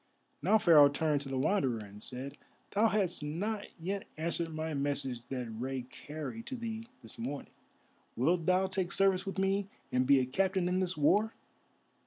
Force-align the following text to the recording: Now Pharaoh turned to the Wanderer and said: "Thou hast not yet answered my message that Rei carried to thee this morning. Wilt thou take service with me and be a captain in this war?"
Now 0.41 0.57
Pharaoh 0.57 0.89
turned 0.89 1.21
to 1.21 1.29
the 1.29 1.37
Wanderer 1.37 1.77
and 1.77 2.01
said: 2.01 2.35
"Thou 2.73 2.87
hast 2.87 3.21
not 3.21 3.67
yet 3.79 4.07
answered 4.17 4.51
my 4.51 4.73
message 4.73 5.19
that 5.29 5.51
Rei 5.51 5.83
carried 5.91 6.47
to 6.47 6.55
thee 6.55 6.87
this 7.03 7.19
morning. 7.19 7.53
Wilt 8.15 8.47
thou 8.47 8.65
take 8.65 8.91
service 8.91 9.27
with 9.27 9.37
me 9.37 9.67
and 9.91 10.07
be 10.07 10.19
a 10.19 10.25
captain 10.25 10.67
in 10.67 10.79
this 10.79 10.97
war?" 10.97 11.35